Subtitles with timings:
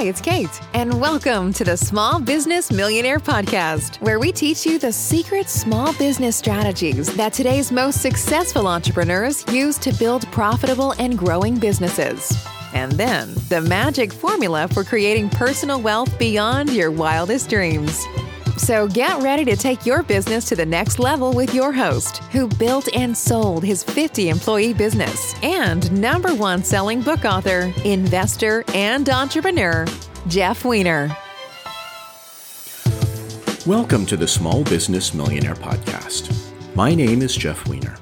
[0.00, 4.78] Hi, it's Kate, and welcome to the Small Business Millionaire Podcast, where we teach you
[4.78, 11.18] the secret small business strategies that today's most successful entrepreneurs use to build profitable and
[11.18, 12.34] growing businesses.
[12.72, 18.06] And then the magic formula for creating personal wealth beyond your wildest dreams.
[18.60, 22.46] So get ready to take your business to the next level with your host, who
[22.46, 29.08] built and sold his 50 employee business, and number one selling book author, investor, and
[29.08, 29.86] entrepreneur,
[30.28, 31.08] Jeff Weiner.
[33.64, 36.30] Welcome to the Small Business Millionaire Podcast.
[36.76, 37.96] My name is Jeff Weiner.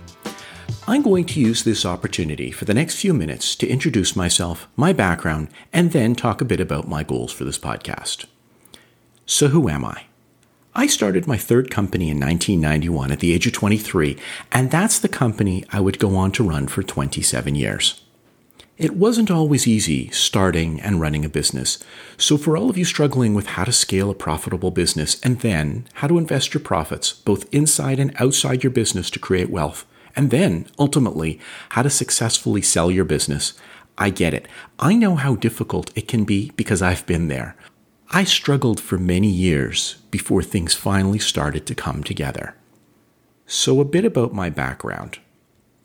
[0.89, 4.93] I'm going to use this opportunity for the next few minutes to introduce myself, my
[4.93, 8.27] background, and then talk a bit about my goals for this podcast.
[9.25, 10.08] So, who am I?
[10.79, 14.17] I started my third company in 1991 at the age of 23,
[14.53, 18.05] and that's the company I would go on to run for 27 years.
[18.77, 21.81] It wasn't always easy starting and running a business.
[22.17, 25.89] So, for all of you struggling with how to scale a profitable business and then
[25.95, 30.31] how to invest your profits both inside and outside your business to create wealth, and
[30.31, 33.55] then ultimately how to successfully sell your business,
[33.99, 34.47] I get it.
[34.79, 37.57] I know how difficult it can be because I've been there.
[38.11, 42.55] I struggled for many years before things finally started to come together.
[43.47, 45.19] So, a bit about my background.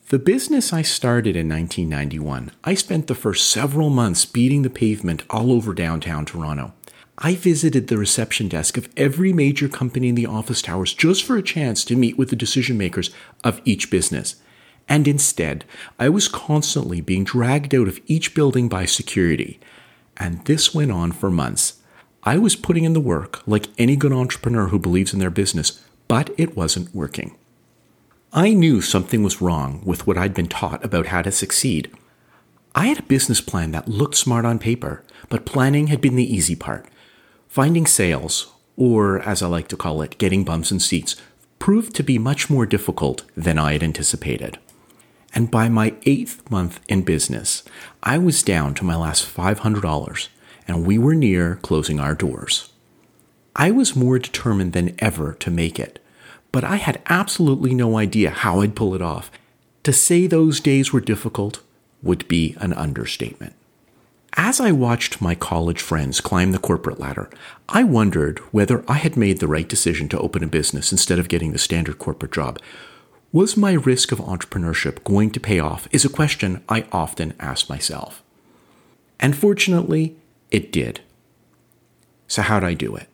[0.07, 5.23] The business I started in 1991, I spent the first several months beating the pavement
[5.29, 6.71] all over downtown Toronto.
[7.17, 11.35] I visited the reception desk of every major company in the office towers just for
[11.35, 13.11] a chance to meet with the decision makers
[13.43, 14.37] of each business.
[14.87, 15.65] And instead,
[15.99, 19.59] I was constantly being dragged out of each building by security.
[20.15, 21.81] And this went on for months.
[22.25, 25.81] I was putting in the work like any good entrepreneur who believes in their business,
[26.07, 27.35] but it wasn't working.
[28.31, 31.91] I knew something was wrong with what I'd been taught about how to succeed.
[32.73, 36.33] I had a business plan that looked smart on paper, but planning had been the
[36.33, 36.87] easy part.
[37.49, 41.17] Finding sales, or as I like to call it, getting bumps and seats,
[41.59, 44.57] proved to be much more difficult than I had anticipated.
[45.35, 47.63] And by my eighth month in business,
[48.01, 50.29] I was down to my last $500
[50.67, 52.71] and we were near closing our doors.
[53.55, 56.03] I was more determined than ever to make it,
[56.51, 59.31] but I had absolutely no idea how I'd pull it off.
[59.83, 61.61] To say those days were difficult
[62.01, 63.53] would be an understatement.
[64.35, 67.29] As I watched my college friends climb the corporate ladder,
[67.69, 71.29] I wondered whether I had made the right decision to open a business instead of
[71.29, 72.59] getting the standard corporate job.
[73.31, 75.87] Was my risk of entrepreneurship going to pay off?
[75.91, 78.23] Is a question I often ask myself.
[79.19, 80.15] And fortunately,
[80.53, 81.01] it did.
[82.27, 83.09] So, how'd I do it?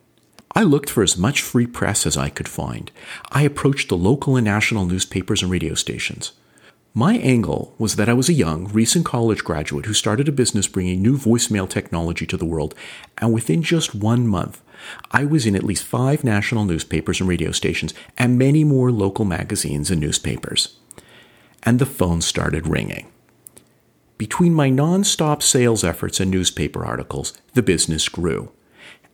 [0.54, 2.92] I looked for as much free press as I could find.
[3.32, 6.34] I approached the local and national newspapers and radio stations.
[6.94, 10.68] My angle was that I was a young, recent college graduate who started a business
[10.68, 12.76] bringing new voicemail technology to the world,
[13.20, 14.62] and within just one month,
[15.12, 19.24] I was in at least five national newspapers and radio stations, and many more local
[19.24, 20.78] magazines and newspapers.
[21.64, 23.12] And the phone started ringing.
[24.20, 28.52] Between my non-stop sales efforts and newspaper articles, the business grew.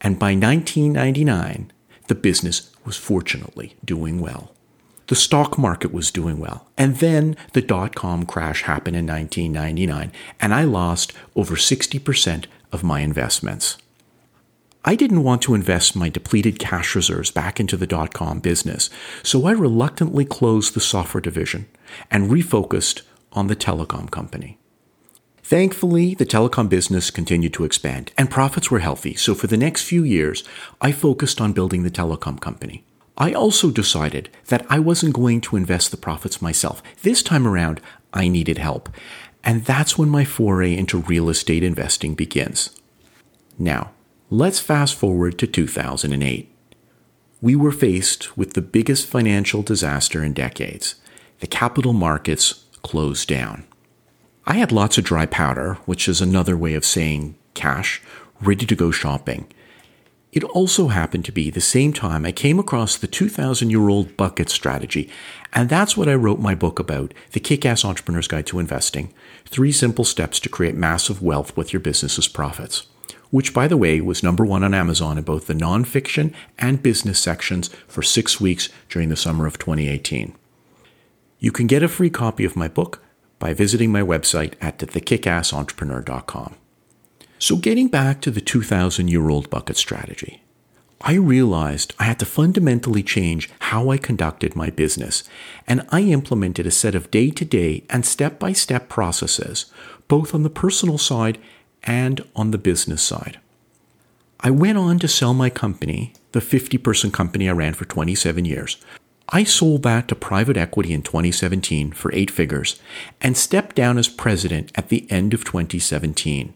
[0.02, 1.72] And by 1999,
[2.08, 4.56] the business was fortunately doing well.
[5.06, 6.68] The stock market was doing well.
[6.76, 10.12] And then the dot com crash happened in 1999,
[10.42, 13.78] and I lost over 60% of my investments.
[14.84, 18.90] I didn't want to invest my depleted cash reserves back into the dot com business,
[19.22, 21.68] so I reluctantly closed the software division
[22.10, 24.58] and refocused on the telecom company.
[25.46, 29.84] Thankfully, the telecom business continued to expand and profits were healthy, so for the next
[29.84, 30.44] few years,
[30.82, 32.84] I focused on building the telecom company.
[33.16, 36.82] I also decided that I wasn't going to invest the profits myself.
[37.04, 37.80] This time around,
[38.12, 38.90] I needed help.
[39.44, 42.72] And that's when my foray into real estate investing begins.
[43.60, 43.92] Now,
[44.32, 46.52] let's fast forward to 2008.
[47.40, 50.96] We were faced with the biggest financial disaster in decades.
[51.40, 53.66] The capital markets closed down.
[54.48, 58.00] I had lots of dry powder, which is another way of saying cash,
[58.40, 59.48] ready to go shopping.
[60.32, 64.16] It also happened to be the same time I came across the 2,000 year old
[64.18, 65.10] bucket strategy,
[65.54, 69.12] and that's what I wrote my book about The Kick Ass Entrepreneur's Guide to Investing
[69.46, 72.86] Three Simple Steps to Create Massive Wealth with Your Business's Profits,
[73.32, 77.18] which, by the way, was number one on Amazon in both the nonfiction and business
[77.18, 80.36] sections for six weeks during the summer of 2018.
[81.40, 83.02] You can get a free copy of my book
[83.40, 86.56] by visiting my website at thekickass.entrepreneur.com.
[87.38, 90.42] So, getting back to the 2,000 year old bucket strategy,
[91.02, 95.24] I realized I had to fundamentally change how I conducted my business,
[95.68, 99.66] and I implemented a set of day to day and step by step processes,
[100.08, 101.38] both on the personal side
[101.84, 103.40] and on the business side.
[104.40, 108.46] I went on to sell my company, the 50 person company I ran for 27
[108.46, 108.78] years.
[109.36, 112.80] I sold that to private equity in 2017 for eight figures
[113.20, 116.54] and stepped down as president at the end of 2017.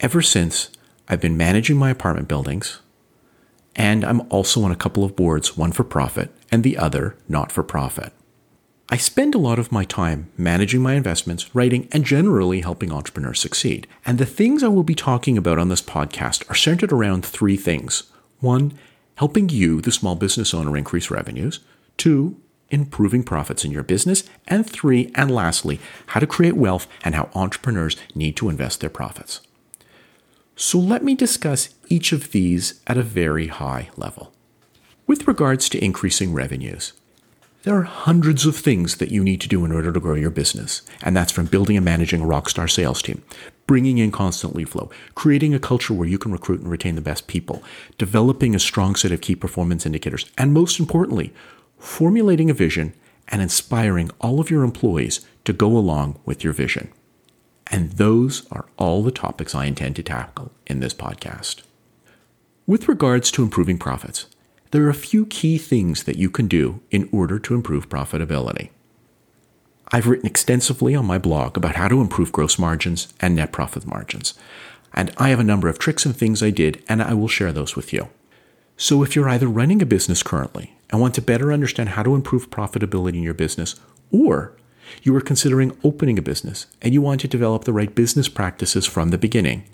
[0.00, 0.70] Ever since,
[1.08, 2.80] I've been managing my apartment buildings,
[3.76, 7.52] and I'm also on a couple of boards, one for profit and the other not
[7.52, 8.12] for profit.
[8.88, 13.38] I spend a lot of my time managing my investments, writing, and generally helping entrepreneurs
[13.38, 13.86] succeed.
[14.04, 17.56] And the things I will be talking about on this podcast are centered around three
[17.56, 18.02] things.
[18.40, 18.76] One,
[19.18, 21.58] helping you, the small business owner, increase revenues.
[21.96, 24.22] Two, improving profits in your business.
[24.46, 28.90] And three, and lastly, how to create wealth and how entrepreneurs need to invest their
[28.90, 29.40] profits.
[30.54, 34.32] So let me discuss each of these at a very high level.
[35.06, 36.92] With regards to increasing revenues,
[37.64, 40.30] there are hundreds of things that you need to do in order to grow your
[40.30, 43.22] business, and that's from building and managing a rockstar sales team,
[43.68, 47.00] bringing in constant lead flow, creating a culture where you can recruit and retain the
[47.00, 47.62] best people,
[47.98, 51.32] developing a strong set of key performance indicators, and most importantly,
[51.78, 52.94] formulating a vision
[53.28, 56.90] and inspiring all of your employees to go along with your vision.
[57.68, 61.62] And those are all the topics I intend to tackle in this podcast.
[62.66, 64.26] With regards to improving profits,
[64.70, 68.70] there are a few key things that you can do in order to improve profitability.
[69.90, 73.86] I've written extensively on my blog about how to improve gross margins and net profit
[73.86, 74.34] margins,
[74.92, 77.52] and I have a number of tricks and things I did, and I will share
[77.52, 78.08] those with you.
[78.76, 82.14] So if you're either running a business currently and want to better understand how to
[82.14, 83.76] improve profitability in your business,
[84.12, 84.52] or
[85.02, 88.86] you are considering opening a business and you want to develop the right business practices
[88.86, 89.64] from the beginning,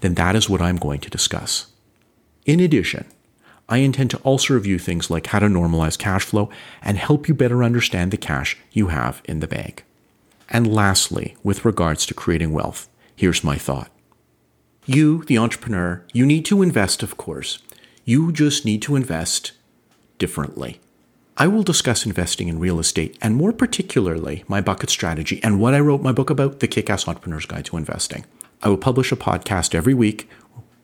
[0.00, 1.66] then that is what I'm going to discuss.
[2.46, 3.06] In addition,
[3.68, 6.50] I intend to also review things like how to normalize cash flow
[6.82, 9.84] and help you better understand the cash you have in the bank.
[10.50, 13.90] And lastly, with regards to creating wealth, here's my thought.
[14.86, 17.58] You, the entrepreneur, you need to invest, of course.
[18.04, 19.52] You just need to invest
[20.18, 20.78] differently.
[21.38, 25.74] I will discuss investing in real estate and more particularly my bucket strategy and what
[25.74, 28.26] I wrote my book about, The Kick Ass Entrepreneur's Guide to Investing.
[28.62, 30.28] I will publish a podcast every week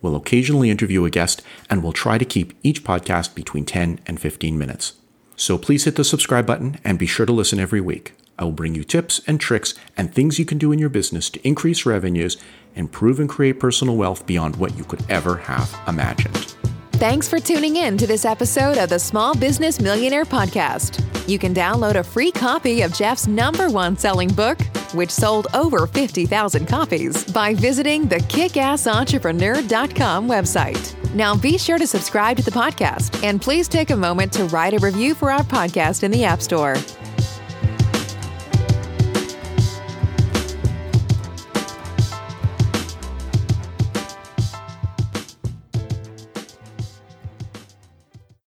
[0.02, 4.20] We'll occasionally interview a guest, and we'll try to keep each podcast between 10 and
[4.20, 4.94] 15 minutes.
[5.36, 8.14] So please hit the subscribe button and be sure to listen every week.
[8.38, 11.28] I will bring you tips and tricks and things you can do in your business
[11.30, 12.36] to increase revenues,
[12.74, 16.54] improve and create personal wealth beyond what you could ever have imagined.
[16.92, 21.09] Thanks for tuning in to this episode of the Small Business Millionaire Podcast.
[21.26, 24.60] You can download a free copy of Jeff's number one selling book,
[24.94, 31.14] which sold over 50,000 copies, by visiting the kickassentrepreneur.com website.
[31.14, 34.74] Now be sure to subscribe to the podcast and please take a moment to write
[34.74, 36.76] a review for our podcast in the App Store.